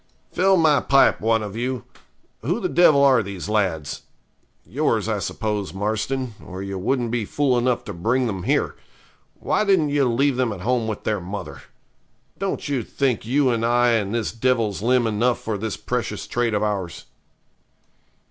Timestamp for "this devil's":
14.11-14.81